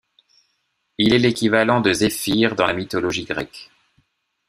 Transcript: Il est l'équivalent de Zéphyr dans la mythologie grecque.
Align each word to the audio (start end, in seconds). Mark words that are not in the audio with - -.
Il 0.97 1.13
est 1.13 1.19
l'équivalent 1.19 1.79
de 1.79 1.93
Zéphyr 1.93 2.55
dans 2.55 2.65
la 2.65 2.73
mythologie 2.73 3.23
grecque. 3.25 3.69